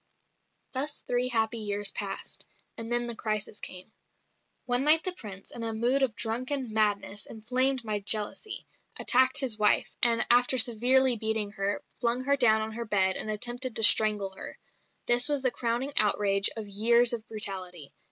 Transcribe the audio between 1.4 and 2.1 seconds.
years